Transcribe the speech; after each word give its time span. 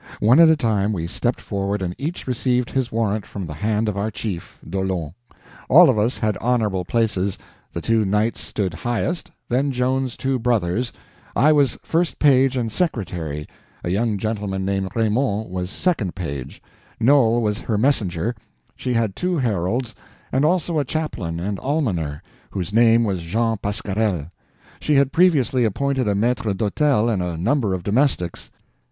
One 0.19 0.39
at 0.39 0.49
a 0.49 0.55
time 0.57 0.93
we 0.93 1.05
stepped 1.05 1.39
forward 1.39 1.79
and 1.83 1.93
each 1.95 2.25
received 2.25 2.71
his 2.71 2.91
warrant 2.91 3.23
from 3.23 3.45
the 3.45 3.53
hand 3.53 3.87
of 3.87 3.95
our 3.95 4.09
chief, 4.09 4.57
D'Aulon. 4.67 5.13
All 5.69 5.91
of 5.91 5.99
us 5.99 6.17
had 6.17 6.37
honorable 6.39 6.83
places; 6.83 7.37
the 7.71 7.81
two 7.81 8.03
knights 8.03 8.41
stood 8.41 8.73
highest; 8.73 9.29
then 9.47 9.71
Joan's 9.71 10.17
two 10.17 10.39
brothers; 10.39 10.91
I 11.35 11.51
was 11.53 11.77
first 11.83 12.17
page 12.17 12.57
and 12.57 12.71
secretary, 12.71 13.47
a 13.83 13.91
young 13.91 14.17
gentleman 14.17 14.65
named 14.65 14.89
Raimond 14.95 15.51
was 15.51 15.69
second 15.69 16.15
page; 16.15 16.63
Noel 16.99 17.39
was 17.39 17.61
her 17.61 17.77
messenger; 17.77 18.33
she 18.75 18.95
had 18.95 19.15
two 19.15 19.37
heralds, 19.37 19.93
and 20.31 20.43
also 20.43 20.79
a 20.79 20.83
chaplain 20.83 21.39
and 21.39 21.59
almoner, 21.59 22.23
whose 22.49 22.73
name 22.73 23.03
was 23.03 23.21
Jean 23.21 23.57
Pasquerel. 23.61 24.31
She 24.79 24.95
had 24.95 25.11
previously 25.11 25.63
appointed 25.63 26.07
a 26.07 26.15
maitre 26.15 26.55
d'hotel 26.55 27.07
and 27.07 27.21
a 27.21 27.37
number 27.37 27.75
of 27.75 27.83
domestics. 27.83 28.49